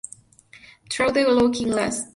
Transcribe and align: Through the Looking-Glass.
Through 0.89 1.11
the 1.11 1.25
Looking-Glass. 1.29 2.07